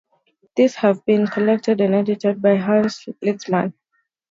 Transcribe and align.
These 0.55 0.73
have 0.77 1.05
been 1.05 1.27
collected 1.27 1.79
and 1.79 1.93
edited 1.93 2.41
by 2.41 2.55
Hans 2.55 3.07
Lietzmann. 3.21 3.73